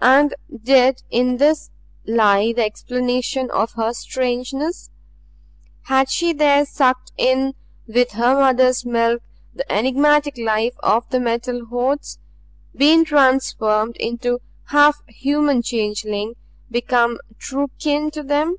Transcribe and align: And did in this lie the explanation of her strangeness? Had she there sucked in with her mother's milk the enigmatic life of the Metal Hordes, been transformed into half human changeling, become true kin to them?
And 0.00 0.36
did 0.62 1.02
in 1.10 1.38
this 1.38 1.72
lie 2.06 2.52
the 2.52 2.62
explanation 2.64 3.50
of 3.50 3.72
her 3.72 3.92
strangeness? 3.92 4.90
Had 5.86 6.08
she 6.08 6.32
there 6.32 6.64
sucked 6.64 7.10
in 7.18 7.54
with 7.88 8.12
her 8.12 8.36
mother's 8.38 8.86
milk 8.86 9.22
the 9.52 9.64
enigmatic 9.72 10.38
life 10.38 10.76
of 10.84 11.10
the 11.10 11.18
Metal 11.18 11.64
Hordes, 11.64 12.20
been 12.76 13.04
transformed 13.04 13.96
into 13.96 14.38
half 14.66 15.02
human 15.08 15.62
changeling, 15.62 16.34
become 16.70 17.18
true 17.40 17.68
kin 17.80 18.12
to 18.12 18.22
them? 18.22 18.58